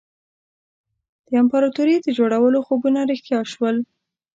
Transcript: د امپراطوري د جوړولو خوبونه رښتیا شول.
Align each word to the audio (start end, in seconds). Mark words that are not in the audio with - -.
د 1.27 1.29
امپراطوري 1.41 1.95
د 2.01 2.07
جوړولو 2.17 2.59
خوبونه 2.67 2.99
رښتیا 3.11 3.39
شول. 3.51 3.75